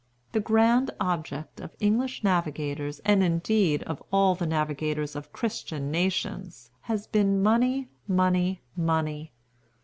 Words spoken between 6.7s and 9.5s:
has been money, money, money.